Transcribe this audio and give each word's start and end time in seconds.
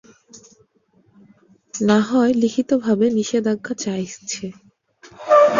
নাহয় 1.73 2.33
লিখিতভাবে 2.41 3.05
নিষেধ 3.17 3.45
আাজ্ঞা 3.47 3.73
চায়ছে। 3.83 4.45